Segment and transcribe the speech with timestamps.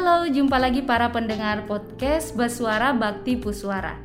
[0.00, 4.00] Halo, jumpa lagi para pendengar podcast Baswara Bakti Puswara.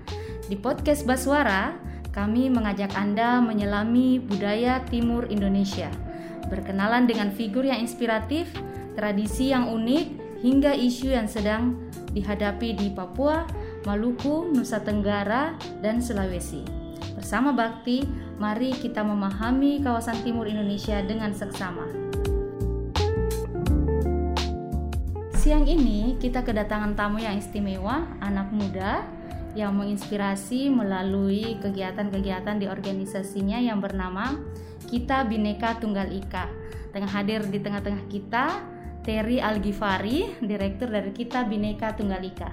[0.51, 1.71] Di podcast Baswara,
[2.11, 5.87] kami mengajak Anda menyelami budaya timur Indonesia,
[6.51, 8.51] berkenalan dengan figur yang inspiratif,
[8.99, 10.05] tradisi yang unik,
[10.43, 11.79] hingga isu yang sedang
[12.11, 13.47] dihadapi di Papua,
[13.87, 16.67] Maluku, Nusa Tenggara, dan Sulawesi.
[17.15, 18.03] Bersama Bakti,
[18.35, 22.04] mari kita memahami kawasan timur Indonesia dengan seksama.
[25.45, 29.05] Siang ini kita kedatangan tamu yang istimewa, anak muda
[29.53, 34.41] yang menginspirasi melalui kegiatan-kegiatan di organisasinya yang bernama
[34.89, 36.49] Kita Bineka Tunggal Ika.
[36.89, 38.57] Tengah hadir di tengah-tengah kita
[39.05, 42.49] Terry Algifari, direktur dari Kita Bineka Tunggal Ika.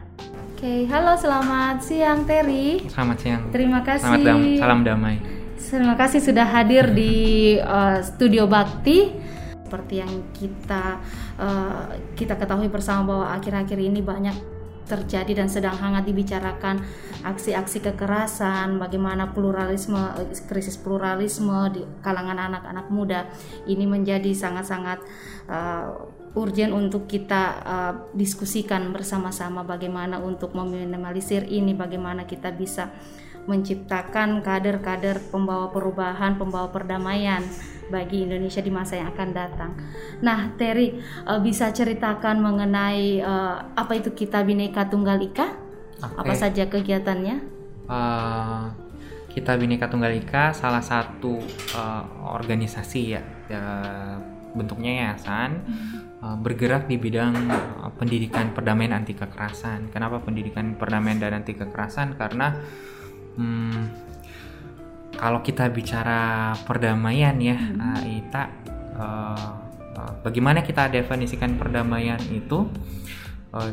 [0.53, 2.93] Oke, halo selamat siang Terry.
[2.93, 3.49] Selamat siang.
[3.49, 4.05] Terima kasih.
[4.05, 5.17] Selamat dam salam damai.
[5.57, 9.22] Terima kasih sudah hadir di uh, Studio Bakti
[9.73, 11.01] seperti yang kita
[11.41, 14.37] uh, kita ketahui bersama bahwa akhir-akhir ini banyak
[14.85, 16.85] terjadi dan sedang hangat dibicarakan
[17.25, 19.97] aksi-aksi kekerasan, bagaimana pluralisme
[20.45, 23.33] krisis pluralisme di kalangan anak-anak muda.
[23.65, 25.01] Ini menjadi sangat-sangat
[25.49, 25.89] uh,
[26.37, 32.93] urgent untuk kita uh, diskusikan bersama-sama bagaimana untuk meminimalisir ini, bagaimana kita bisa
[33.47, 37.43] menciptakan kader-kader pembawa perubahan, pembawa perdamaian
[37.91, 39.73] bagi Indonesia di masa yang akan datang.
[40.23, 45.49] Nah, Terry uh, bisa ceritakan mengenai uh, apa itu kita Bineka Tunggal Ika?
[45.99, 46.19] Okay.
[46.19, 47.37] Apa saja kegiatannya?
[47.91, 48.73] Uh,
[49.35, 51.43] kita Bineka Tunggal Ika salah satu
[51.75, 53.65] uh, organisasi ya, ya
[54.53, 55.89] bentuknya yayasan hmm.
[56.21, 59.91] uh, bergerak di bidang uh, pendidikan perdamaian anti kekerasan.
[59.91, 62.15] Kenapa pendidikan perdamaian dan anti kekerasan?
[62.17, 62.57] Karena
[63.37, 63.83] hmm,
[65.17, 67.79] kalau kita bicara perdamaian ya, hmm.
[67.79, 68.45] uh, Ita,
[68.97, 69.51] uh,
[69.97, 72.67] uh, bagaimana kita definisikan perdamaian itu
[73.55, 73.71] uh,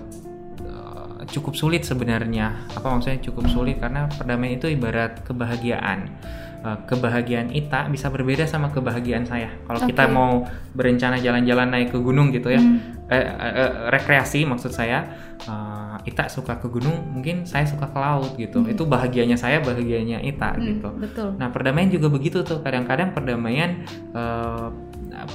[1.30, 2.70] cukup sulit sebenarnya.
[2.74, 3.78] Apa maksudnya cukup sulit?
[3.78, 6.10] Karena perdamaian itu ibarat kebahagiaan.
[6.60, 9.48] Uh, kebahagiaan Ita bisa berbeda sama kebahagiaan saya.
[9.64, 9.96] Kalau okay.
[9.96, 10.44] kita mau
[10.76, 13.08] berencana jalan-jalan naik ke gunung gitu ya, hmm.
[13.08, 15.08] eh, eh, eh, rekreasi maksud saya,
[15.48, 18.60] uh, Ita suka ke gunung, mungkin saya suka ke laut gitu.
[18.60, 18.76] Hmm.
[18.76, 20.90] Itu bahagianya saya, bahagianya Ita hmm, gitu.
[21.00, 21.30] Betul.
[21.40, 22.60] Nah perdamaian juga begitu tuh.
[22.60, 24.68] Kadang-kadang perdamaian uh,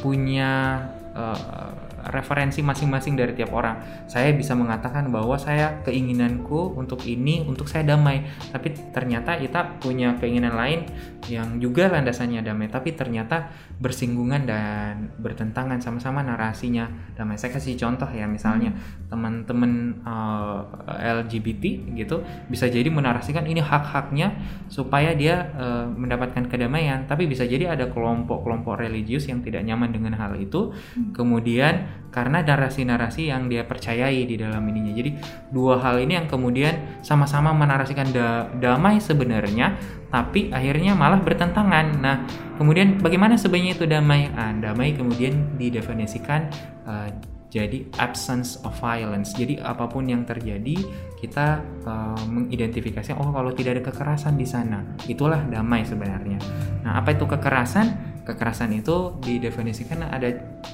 [0.05, 0.77] punya
[1.17, 1.73] uh,
[2.11, 4.07] referensi masing-masing dari tiap orang.
[4.11, 8.27] Saya bisa mengatakan bahwa saya keinginanku untuk ini, untuk saya damai.
[8.53, 10.85] Tapi ternyata kita punya keinginan lain
[11.29, 13.49] yang juga landasannya damai, tapi ternyata
[13.81, 17.41] bersinggungan dan bertentangan sama-sama narasinya damai.
[17.41, 19.09] Saya kasih contoh ya, misalnya hmm.
[19.09, 19.73] teman-teman
[20.05, 20.61] uh,
[21.01, 21.65] eh, LGBT
[21.97, 24.37] gitu bisa jadi menarasikan ini hak-haknya
[24.69, 30.13] supaya dia uh, mendapatkan kedamaian, tapi bisa jadi ada kelompok-kelompok religius yang tidak nyaman dengan
[30.19, 31.17] hal itu, hmm.
[31.17, 34.95] kemudian karena narasi-narasi yang dia percayai di dalam ininya.
[34.95, 35.11] Jadi
[35.51, 39.75] dua hal ini yang kemudian sama-sama menarasikan da damai sebenarnya,
[40.15, 41.87] tapi akhirnya malah bertentangan.
[41.99, 42.23] Nah,
[42.55, 44.31] kemudian bagaimana sebenarnya itu damai?
[44.39, 46.47] Ah, damai kemudian didefinisikan
[46.87, 47.11] uh,
[47.51, 49.35] jadi absence of violence.
[49.35, 50.75] Jadi apa pun yang terjadi
[51.19, 56.39] kita uh, mengidentifikasi oh kalau tidak ada kekerasan di sana, itulah damai sebenarnya.
[56.87, 58.15] Nah, apa itu kekerasan?
[58.23, 60.31] Kekerasan itu didefinisikan ada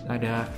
[0.09, 0.49] ada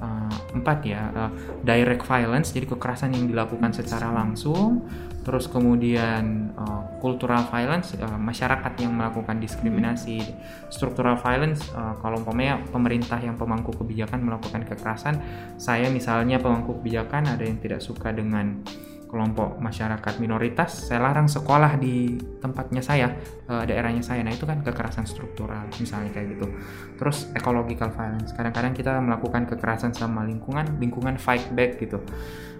[0.00, 1.30] uh, empat ya uh,
[1.62, 4.88] direct violence jadi kekerasan yang dilakukan secara langsung.
[5.20, 10.24] Terus kemudian uh, cultural violence uh, masyarakat yang melakukan diskriminasi.
[10.72, 15.20] Struktural violence uh, kalau umpamanya pemerintah yang pemangku kebijakan melakukan kekerasan.
[15.60, 18.64] Saya misalnya pemangku kebijakan ada yang tidak suka dengan
[19.10, 23.10] kelompok masyarakat minoritas saya larang sekolah di tempatnya saya
[23.50, 24.22] uh, daerahnya saya.
[24.22, 26.46] Nah itu kan kekerasan struktural misalnya kayak gitu.
[26.94, 28.30] Terus ecological violence.
[28.30, 31.98] Kadang-kadang kita melakukan kekerasan sama lingkungan lingkungan fight back gitu.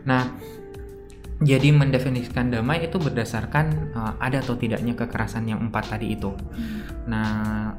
[0.02, 0.26] Nah
[1.40, 6.36] jadi mendefinisikan damai itu berdasarkan uh, ada atau tidaknya kekerasan yang empat tadi itu.
[6.36, 7.08] Hmm.
[7.08, 7.28] Nah,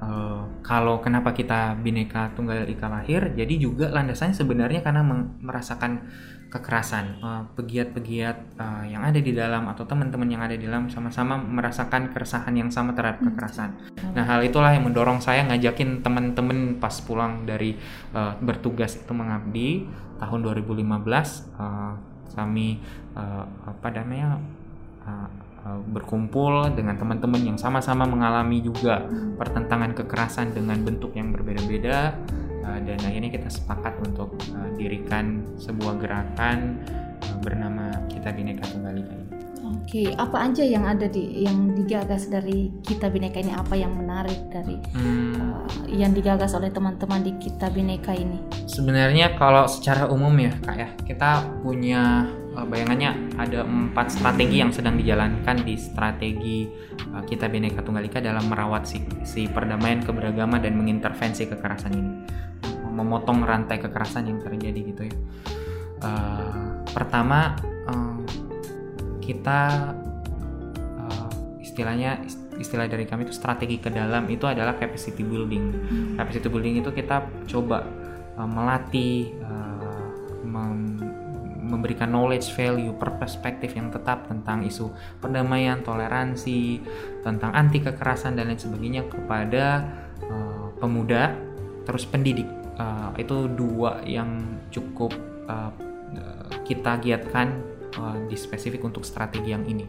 [0.01, 5.05] uh, kalau kenapa kita bineka tunggal ika lahir, jadi juga landasannya sebenarnya karena
[5.41, 6.09] merasakan
[6.51, 11.39] kekerasan eh, pegiat-pegiat uh, yang ada di dalam atau teman-teman yang ada di dalam sama-sama
[11.39, 13.31] merasakan keresahan yang sama terhadap hmm.
[13.31, 13.71] kekerasan.
[14.11, 17.79] Nah hal itulah yang mendorong saya ngajakin teman-teman pas pulang dari
[18.11, 19.87] uh, bertugas itu mengabdi
[20.19, 20.91] tahun 2015
[21.55, 22.81] uh, kami
[23.15, 24.39] uh, apa namanya
[25.05, 25.29] uh,
[25.93, 29.37] berkumpul dengan teman-teman yang sama-sama mengalami juga hmm.
[29.37, 32.17] pertentangan kekerasan dengan bentuk yang berbeda-beda
[32.65, 36.81] uh, dan akhirnya kita sepakat untuk uh, dirikan sebuah gerakan
[37.21, 39.20] uh, bernama kita bineka tunggal ika
[39.71, 43.55] Oke, apa aja yang ada di yang digagas dari kita bineka ini?
[43.55, 48.39] Apa yang menarik dari Hmm, uh, yang digagas oleh teman-teman di kita bineka ini?
[48.67, 54.75] Sebenarnya kalau secara umum ya kak ya kita punya uh, bayangannya ada empat strategi yang
[54.75, 56.67] sedang dijalankan di strategi
[57.15, 62.11] uh, kita Bhinneka Tunggal Ika dalam merawat si, si perdamaian keberagaman dan mengintervensi kekerasan ini,
[62.91, 65.15] memotong rantai kekerasan yang terjadi gitu ya.
[66.01, 67.55] Uh, pertama
[69.21, 69.93] kita
[70.97, 71.29] uh,
[71.61, 72.25] istilahnya
[72.57, 75.63] istilah dari kami itu strategi ke dalam itu adalah capacity building.
[76.17, 77.85] Capacity building itu kita coba
[78.37, 80.05] uh, melatih uh,
[80.45, 81.21] mem-
[81.61, 84.91] memberikan knowledge value per perspektif yang tetap tentang isu
[85.23, 86.83] perdamaian, toleransi,
[87.23, 89.87] tentang anti kekerasan dan lain sebagainya kepada
[90.27, 91.31] uh, pemuda
[91.87, 92.49] terus pendidik.
[92.75, 95.13] Uh, itu dua yang cukup
[95.47, 95.71] uh,
[96.65, 97.61] kita giatkan
[97.97, 99.85] uh, di spesifik untuk strategi yang ini.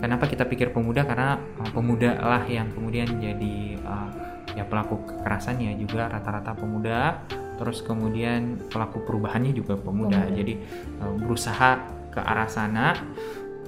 [0.00, 1.06] Kenapa kita pikir pemuda?
[1.06, 4.10] Karena uh, pemuda lah yang kemudian jadi uh,
[4.56, 7.22] ya pelaku kekerasan ya juga rata-rata pemuda.
[7.60, 10.24] Terus kemudian pelaku perubahannya juga pemuda.
[10.24, 10.36] Pemuda.
[10.36, 10.54] Jadi
[11.00, 11.70] uh, berusaha
[12.10, 12.96] ke arah sana.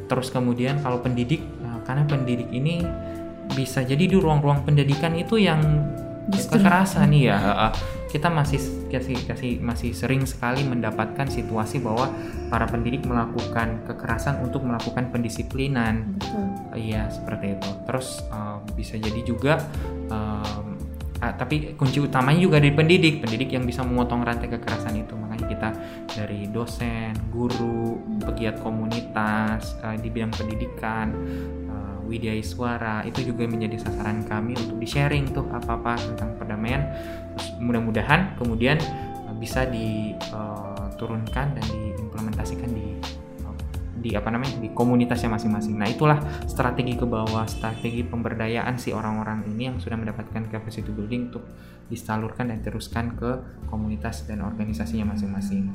[0.08, 2.84] Terus kemudian kalau pendidik, uh, karena pendidik ini
[3.52, 5.60] bisa jadi di ruang-ruang pendidikan itu yang
[6.32, 6.60] Justru.
[6.60, 7.36] kekerasan ya.
[7.36, 7.72] uh, uh,
[8.12, 8.60] kita masih
[8.92, 12.12] kasih kasih masih sering sekali mendapatkan situasi bahwa
[12.52, 16.20] para pendidik melakukan kekerasan untuk melakukan pendisiplinan.
[16.20, 16.76] Betul.
[16.76, 17.70] iya seperti itu.
[17.88, 19.64] Terus uh, bisa jadi juga
[20.12, 20.76] um,
[21.24, 23.24] ah, tapi kunci utamanya juga dari pendidik.
[23.24, 25.16] Pendidik yang bisa memotong rantai kekerasan itu.
[25.16, 25.68] Makanya kita
[26.12, 31.08] dari dosen guru pegiat komunitas uh, di bidang pendidikan
[31.61, 31.61] uh,
[32.12, 36.92] Widya Iswara itu juga menjadi sasaran kami untuk di sharing tuh apa-apa tentang perdamaian
[37.56, 38.76] mudah-mudahan kemudian
[39.24, 43.00] uh, bisa diturunkan dan diimplementasikan di
[43.48, 43.56] uh,
[44.02, 45.78] di apa namanya di komunitasnya masing-masing.
[45.80, 51.32] Nah itulah strategi ke bawah, strategi pemberdayaan si orang-orang ini yang sudah mendapatkan capacity building
[51.32, 51.46] untuk
[51.88, 53.30] disalurkan dan teruskan ke
[53.68, 55.70] komunitas dan organisasinya masing-masing.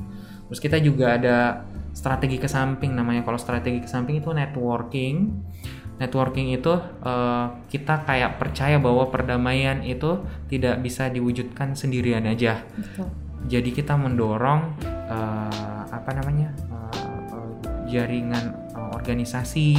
[0.50, 1.64] Terus kita juga ada
[1.94, 5.34] strategi ke samping namanya kalau strategi ke samping itu networking.
[5.98, 12.62] Networking itu eh, kita kayak percaya bahwa perdamaian itu tidak bisa diwujudkan sendirian aja.
[12.78, 13.10] Betul.
[13.48, 17.50] jadi kita mendorong eh, apa namanya eh,
[17.88, 18.46] jaringan
[18.76, 19.78] eh, organisasi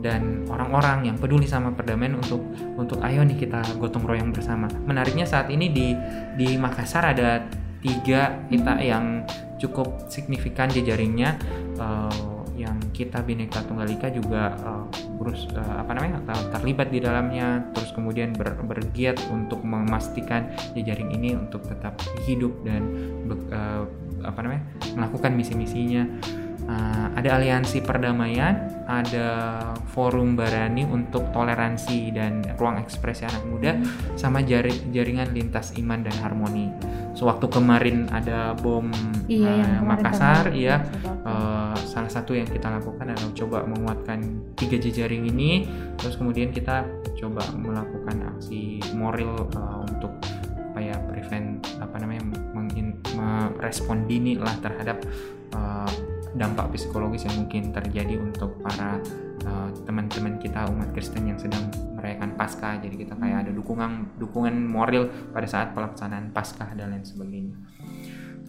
[0.00, 2.42] dan orang-orang yang peduli sama perdamaian untuk
[2.74, 4.66] untuk ayo nih kita gotong royong bersama.
[4.88, 5.94] Menariknya saat ini di
[6.34, 7.44] di Makassar ada
[7.82, 9.26] tiga kita yang
[9.60, 11.38] cukup signifikan jejaringnya.
[11.78, 14.84] Eh, yang kita Bhinneka Tunggal Ika juga eh,
[15.16, 21.12] berus eh, apa namanya ter- terlibat di dalamnya terus kemudian ber- bergiat untuk memastikan jejaring
[21.14, 21.96] ini untuk tetap
[22.28, 22.82] hidup dan
[23.26, 23.82] be- eh,
[24.22, 24.62] apa namanya
[24.94, 26.06] melakukan misi-misinya.
[26.62, 29.58] Uh, ada aliansi perdamaian, ada
[29.90, 33.82] forum barani untuk toleransi dan ruang ekspresi anak muda,
[34.14, 36.70] sama jari- jaringan lintas iman dan harmoni.
[37.18, 38.86] Sewaktu kemarin ada bom
[39.26, 40.86] Iya, uh, Makassar, iya,
[41.26, 41.61] uh,
[41.92, 44.18] salah satu yang kita lakukan adalah coba menguatkan
[44.56, 45.68] tiga jejaring ini,
[46.00, 46.88] terus kemudian kita
[47.20, 50.16] coba melakukan aksi moral uh, untuk
[50.72, 52.24] supaya prevent apa namanya
[52.56, 55.04] mengin, merespon dini lah terhadap
[55.52, 55.92] uh,
[56.32, 58.96] dampak psikologis yang mungkin terjadi untuk para
[59.44, 62.80] uh, teman-teman kita umat Kristen yang sedang merayakan Paskah.
[62.80, 67.52] Jadi kita kayak ada dukungan dukungan moral pada saat pelaksanaan Paskah dan lain sebagainya.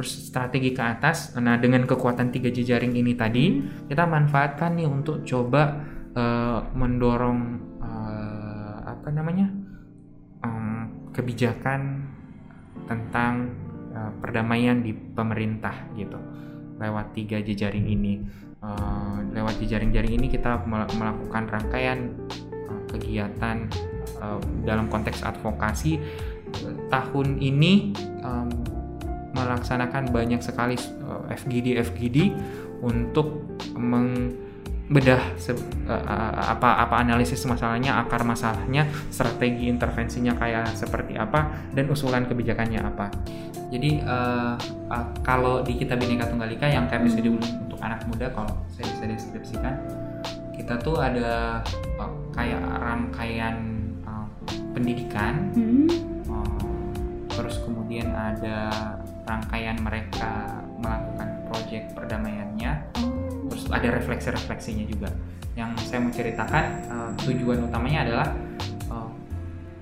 [0.01, 5.85] Strategi ke atas, nah dengan kekuatan tiga jejaring ini tadi kita manfaatkan nih untuk coba
[6.17, 9.53] uh, mendorong uh, apa namanya
[10.41, 12.09] um, kebijakan
[12.89, 13.53] tentang
[13.93, 16.17] uh, perdamaian di pemerintah gitu
[16.81, 18.25] lewat tiga jejaring ini.
[18.63, 22.15] Uh, lewat jejaring-jaring ini kita mel- melakukan rangkaian
[22.71, 23.67] uh, kegiatan
[24.23, 25.99] uh, dalam konteks advokasi
[26.87, 27.91] tahun ini
[28.23, 28.72] um,
[29.43, 32.17] melaksanakan banyak sekali uh, FGD FGD
[32.83, 33.43] untuk
[33.75, 35.55] membedah se-
[35.87, 42.79] uh, apa apa analisis masalahnya akar masalahnya strategi intervensinya kayak seperti apa dan usulan kebijakannya
[42.83, 43.07] apa
[43.73, 44.53] jadi uh,
[44.91, 48.53] uh, kalau di kita Bhinneka Tunggal Ika yang kami bisa diulang untuk anak muda kalau
[48.69, 49.75] saya bisa deskripsikan
[50.53, 51.59] kita tuh ada
[51.97, 53.55] uh, kayak rangkaian
[54.05, 54.27] uh,
[54.77, 55.89] pendidikan Hmm.
[56.29, 56.85] uh,
[57.33, 58.69] terus kemudian ada
[59.23, 62.71] rangkaian mereka melakukan proyek perdamaiannya.
[63.49, 65.09] Terus ada refleksi-refleksinya juga.
[65.53, 68.27] Yang saya mau ceritakan uh, tujuan utamanya adalah
[68.89, 69.09] uh,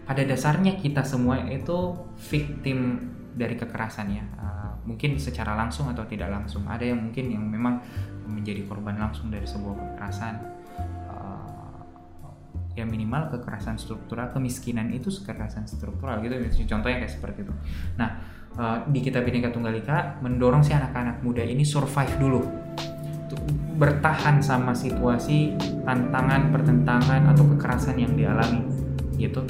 [0.03, 1.95] pada dasarnya kita semua itu
[2.27, 4.25] victim dari kekerasan ya.
[4.35, 6.67] Uh, mungkin secara langsung atau tidak langsung.
[6.67, 7.79] Ada yang mungkin yang memang
[8.27, 10.35] menjadi korban langsung dari sebuah kekerasan.
[12.71, 16.39] Ya minimal kekerasan struktural kemiskinan itu kekerasan struktural gitu.
[16.39, 17.53] Misalnya contohnya kayak seperti itu.
[17.99, 18.23] Nah
[18.57, 22.41] uh, di kita Bhinneka Tunggal Ika mendorong si anak-anak muda ini survive dulu.
[23.77, 25.55] Bertahan sama situasi
[25.87, 28.61] tantangan pertentangan atau kekerasan yang dialami
[29.15, 29.45] gitu.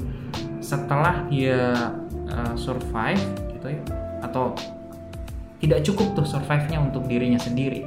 [0.61, 1.91] Setelah dia
[2.29, 3.21] uh, survive
[3.57, 3.81] gitu ya
[4.21, 4.53] atau
[5.61, 7.85] tidak cukup tuh survive-nya untuk dirinya sendiri.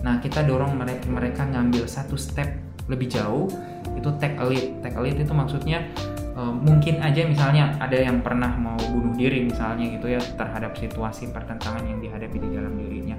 [0.00, 2.48] Nah kita dorong mereka mereka ngambil satu step
[2.88, 3.52] lebih jauh
[3.92, 4.80] itu take a lead.
[4.80, 5.92] Take a lead itu maksudnya
[6.36, 11.28] uh, mungkin aja misalnya ada yang pernah mau bunuh diri misalnya gitu ya terhadap situasi
[11.30, 13.16] pertentangan yang dihadapi di dalam dirinya.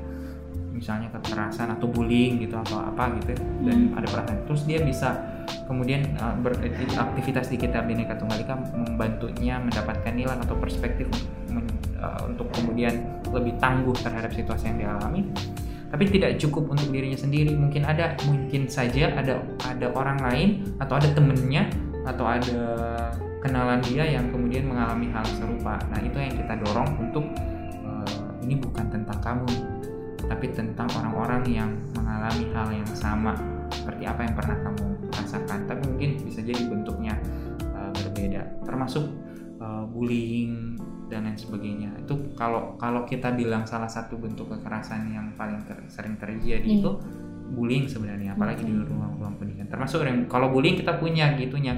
[0.74, 3.98] Misalnya kekerasan atau bullying gitu atau apa gitu ya, dan hmm.
[3.98, 4.39] ada perasaan.
[4.50, 5.15] Terus dia bisa
[5.70, 11.08] kemudian uh, beraktivitas di kitab Bhinneka Tunggal Ika membantunya mendapatkan nilai atau perspektif
[11.48, 11.63] men,
[12.01, 13.00] uh, untuk kemudian
[13.32, 15.29] lebih tangguh terhadap situasi yang dialami
[15.93, 17.53] tapi tidak cukup untuk dirinya sendiri.
[17.53, 20.50] Mungkin ada mungkin saja ada ada orang lain
[20.82, 21.70] atau ada temennya
[22.03, 22.63] atau ada
[23.43, 25.79] kenalan dia yang kemudian mengalami hal serupa.
[25.91, 27.25] Nah itu yang kita dorong untuk
[27.83, 29.51] uh, ini bukan tentang kamu
[30.24, 33.36] tapi tentang orang-orang yang mengalami hal yang sama
[33.67, 35.60] seperti apa yang pernah kamu rasakan.
[35.67, 37.15] Tapi mungkin bisa jadi bentuknya
[37.75, 39.03] uh, berbeda termasuk
[39.60, 40.79] uh, bullying
[41.12, 41.91] dan lain sebagainya.
[42.00, 46.79] Itu kalau kalau kita bilang salah satu bentuk kekerasan yang paling ter, sering terjadi yeah.
[46.79, 46.91] itu
[47.53, 48.74] bullying sebenarnya apalagi okay.
[48.74, 51.77] di ruang-ruang pendidikan termasuk yang kalau bullying kita punya gitunya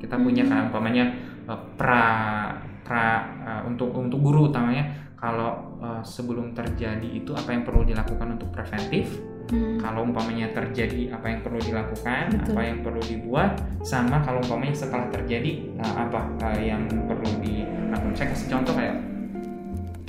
[0.00, 0.50] kita punya hmm.
[0.50, 1.04] kan umpamanya
[1.50, 2.06] uh, pra
[2.86, 3.04] pra
[3.44, 8.48] uh, untuk untuk guru utamanya kalau uh, sebelum terjadi itu apa yang perlu dilakukan untuk
[8.54, 9.82] preventif Hmm.
[9.82, 12.54] Kalau umpamanya terjadi apa yang perlu dilakukan, Betul.
[12.54, 18.14] apa yang perlu dibuat, sama kalau umpamanya setelah terjadi uh, apa uh, yang perlu dilakukan.
[18.14, 18.96] Saya kasih contoh kayak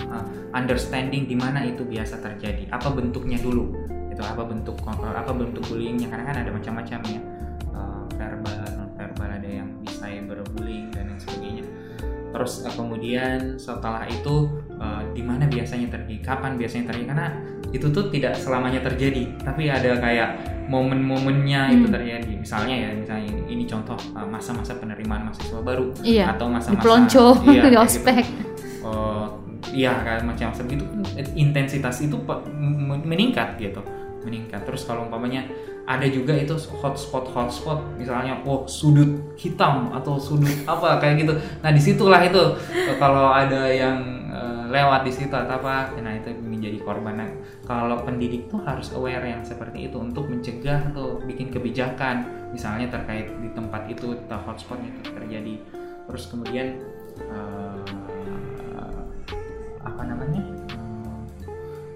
[0.06, 3.74] uh, understanding di mana itu biasa terjadi, apa bentuknya dulu,
[4.12, 7.22] itu apa bentuk uh, apa bentuk bullyingnya karena kan ada macam-macam ya,
[7.72, 11.66] uh, verbal, non verbal ada yang bisa cyberbullying dan lain sebagainya.
[12.32, 17.28] Terus uh, kemudian setelah itu uh, di mana biasanya terjadi, kapan biasanya terjadi karena
[17.72, 20.30] itu tuh tidak selamanya terjadi tapi ada kayak
[20.68, 21.76] momen-momennya hmm.
[21.80, 26.36] itu terjadi misalnya ya misalnya ini, ini contoh uh, masa-masa penerimaan mahasiswa baru iya.
[26.36, 26.84] atau masa-masa
[27.48, 28.88] iya, di ospek gitu.
[28.88, 29.28] uh,
[29.70, 30.84] iya kayak macam segitu
[31.38, 32.18] intensitas itu
[33.06, 33.86] meningkat gitu.
[34.26, 34.66] Meningkat.
[34.66, 35.46] Terus kalau umpamanya
[35.86, 37.82] ada juga itu hotspot hotspot.
[37.98, 41.34] Misalnya oh sudut hitam atau sudut apa kayak gitu.
[41.62, 42.44] Nah di situlah itu.
[43.02, 47.18] Kalau ada yang uh, lewat di situ atau apa nah itu menjadi korban.
[47.18, 47.30] Nah,
[47.66, 52.26] kalau pendidik tuh harus aware yang seperti itu untuk mencegah atau bikin kebijakan.
[52.54, 55.56] Misalnya terkait di tempat itu hotspotnya itu terjadi.
[56.06, 56.68] Terus kemudian
[57.32, 58.11] uh,
[60.02, 60.42] apa namanya?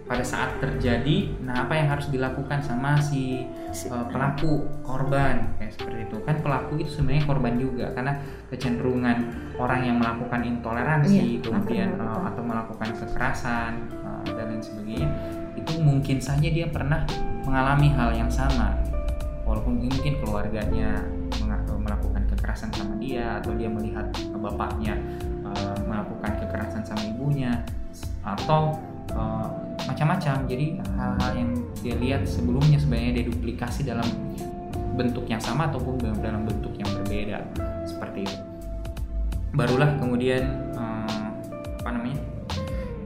[0.05, 3.49] Pada saat terjadi nah apa yang harus dilakukan sama si
[3.89, 5.57] uh, pelaku korban?
[5.57, 6.17] Kayak seperti itu.
[6.21, 8.13] Kan pelaku itu sebenarnya korban juga karena
[8.53, 9.17] kecenderungan
[9.57, 15.09] orang yang melakukan intoleransi iya, kemudian uh, atau melakukan kekerasan uh, dan lain sebagainya
[15.57, 17.01] itu mungkin saja dia pernah
[17.41, 18.77] mengalami hal yang sama.
[19.41, 21.01] Walaupun mungkin keluarganya
[21.81, 24.97] melakukan kekerasan sama dia atau dia melihat bapaknya
[25.45, 27.65] uh, melakukan kekerasan sama ibunya
[28.25, 28.81] atau
[29.13, 29.47] uh,
[29.85, 30.49] macam-macam.
[30.49, 34.05] Jadi hal-hal yang dia lihat sebelumnya sebenarnya dia duplikasi dalam
[34.97, 37.45] bentuk yang sama ataupun dalam bentuk yang berbeda.
[37.85, 38.37] Seperti itu.
[39.55, 41.31] Barulah kemudian uh,
[41.79, 42.19] apa namanya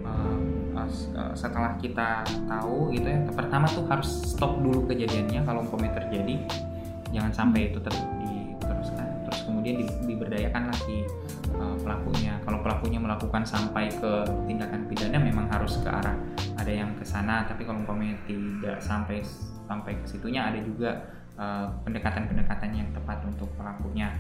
[0.08, 6.40] uh, setelah kita tahu gitu ya pertama tuh harus stop dulu kejadiannya kalau umpamanya terjadi.
[7.10, 11.06] Jangan sampai itu terus diteruskan terus kemudian diberdayakan lagi
[11.90, 12.38] pelakunya.
[12.46, 14.12] Kalau pelakunya melakukan sampai ke
[14.46, 16.14] tindakan pidana memang harus ke arah
[16.54, 17.50] ada yang ke sana.
[17.50, 19.26] Tapi kalau umpamanya tidak sampai
[19.66, 24.14] sampai ke situnya ada juga uh, pendekatan-pendekatan yang tepat untuk pelakunya.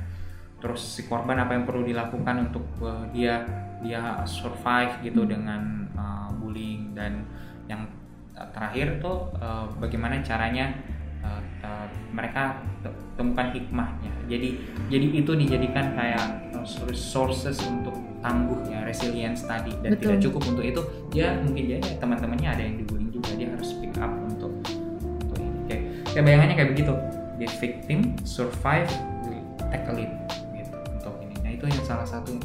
[0.57, 3.45] Terus si korban apa yang perlu dilakukan untuk uh, dia
[3.85, 5.29] dia survive gitu hmm.
[5.29, 5.61] dengan
[5.93, 6.97] uh, bullying.
[6.97, 7.21] Dan
[7.69, 7.85] yang
[8.49, 10.73] terakhir tuh uh, bagaimana caranya
[11.21, 11.85] uh, uh,
[12.17, 12.65] mereka
[13.13, 14.09] temukan hikmahnya.
[14.25, 14.57] Jadi
[14.89, 16.49] jadi itu dijadikan kayak
[16.88, 20.04] resources untuk tangguh ya resilience tadi dan Betul.
[20.04, 23.96] tidak cukup untuk itu dia mungkin ya, teman-temannya ada yang dibullying juga dia harus pick
[24.00, 24.51] up untuk
[25.24, 25.60] untuk ini.
[25.68, 26.94] Kayak kayak bayangannya kayak begitu.
[27.39, 28.92] Dia victim survive
[29.72, 30.12] take a lead
[30.51, 31.36] gitu untuk ini.
[31.39, 32.36] Nah itu yang salah satu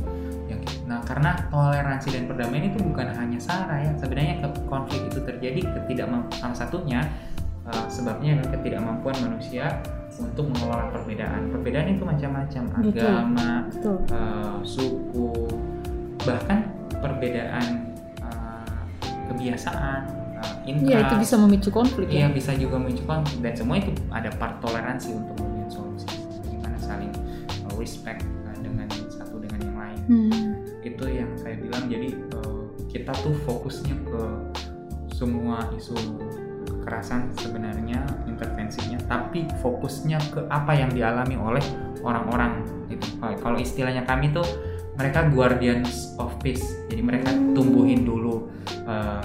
[0.47, 3.93] yang nah karena toleransi dan perdamaian itu bukan hanya sara ya.
[3.99, 7.01] Sebenarnya konflik itu terjadi ketidakmampuan salah satunya
[7.67, 9.83] uh, sebabnya ketidakmampuan manusia
[10.19, 11.51] untuk mengelola perbedaan.
[11.51, 13.97] Perbedaan itu macam-macam, agama, Betul.
[14.11, 15.31] Uh, suku,
[16.23, 16.71] bahkan
[17.03, 17.93] perbedaan
[18.23, 18.83] uh,
[19.31, 20.01] kebiasaan,
[20.39, 22.07] uh, Iya itu bisa memicu konflik.
[22.09, 22.35] Iya ya?
[22.35, 26.09] bisa juga memicu konflik dan semua itu ada part toleransi untuk membuat solusi.
[26.45, 27.13] Bagaimana saling
[27.75, 30.53] respect uh, dengan satu dengan yang lain Hmm.
[30.85, 34.23] itu yang saya bilang jadi uh, kita tuh fokusnya ke
[35.11, 35.97] semua isu
[36.85, 41.65] kekerasan sebenarnya intervensinya tapi fokusnya ke apa yang dialami oleh
[42.05, 42.61] orang-orang
[42.93, 44.45] gitu Kalau- istilahnya kami tuh
[45.01, 46.63] mereka guardians of peace
[46.93, 48.53] jadi mereka tumbuhin dulu
[48.85, 49.25] uh,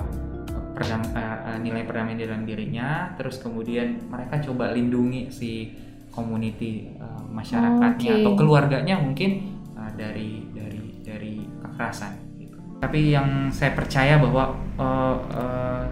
[0.71, 5.75] perdam- uh, nilai perdamaian di dalam dirinya terus kemudian mereka coba lindungi si
[6.15, 8.21] community uh, masyarakatnya Oke.
[8.23, 12.55] atau keluarganya mungkin uh, dari dari dari kekerasan gitu.
[12.79, 15.83] tapi yang saya percaya bahwa uh, uh,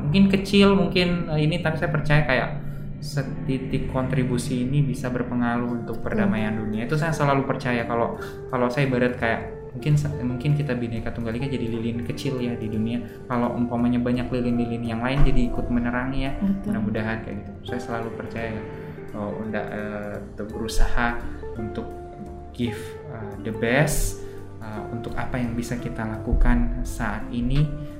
[0.00, 2.50] mungkin kecil mungkin uh, ini tapi saya percaya kayak
[3.00, 6.84] setitik kontribusi ini bisa berpengaruh untuk perdamaian dunia.
[6.84, 8.20] Itu saya selalu percaya kalau
[8.52, 9.94] kalau saya ibarat kayak mungkin
[10.26, 13.00] mungkin kita bineka tunggal ika jadi lilin kecil ya di dunia.
[13.24, 16.32] Kalau umpamanya banyak lilin-lilin yang lain jadi ikut menerangi ya.
[16.68, 17.52] Mudah-mudahan kayak gitu.
[17.72, 18.52] Saya selalu percaya
[19.16, 21.16] oh, unda eh, tetap berusaha
[21.56, 21.88] untuk
[22.52, 22.78] give
[23.08, 24.20] uh, the best
[24.60, 27.64] uh, untuk apa yang bisa kita lakukan saat ini.
[27.64, 27.99] uh,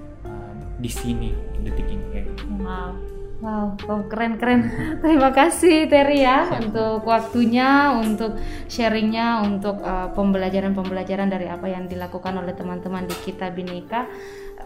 [0.81, 2.45] di sini detik ini kayak gitu.
[2.65, 3.21] Wow.
[3.41, 4.69] Wow, wow, keren keren.
[5.03, 6.61] Terima kasih Terry ya Siap.
[6.61, 8.37] untuk waktunya, untuk
[8.69, 14.05] sharingnya, untuk uh, pembelajaran-pembelajaran dari apa yang dilakukan oleh teman-teman di kita Bineka.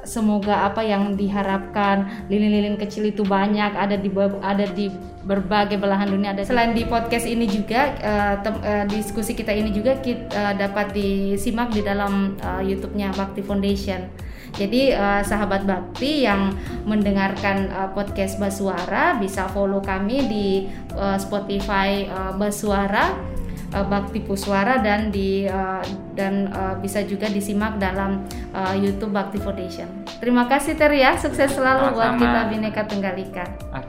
[0.03, 4.11] Semoga apa yang diharapkan lilin-lilin kecil itu banyak ada di
[4.43, 4.91] ada di
[5.23, 6.35] berbagai belahan dunia.
[6.35, 10.91] Ada selain di podcast ini juga uh, tem- uh, diskusi kita ini juga kita dapat
[10.91, 14.34] disimak di dalam uh, YouTube-nya Bakti Foundation.
[14.55, 16.55] Jadi uh, sahabat Bakti yang
[16.87, 20.47] mendengarkan uh, podcast Basuara bisa follow kami di
[20.95, 23.35] uh, Spotify uh, Basuara
[23.75, 25.83] uh, Bakti Puswara dan di uh,
[26.15, 28.23] dan uh, bisa juga disimak dalam
[28.55, 29.91] uh, YouTube Bakti Foundation.
[30.23, 32.23] Terima kasih Ter ya, sukses selalu buat Sama-sama.
[32.23, 33.45] kita Bineka Tunggal Ika.
[33.75, 33.85] Ah,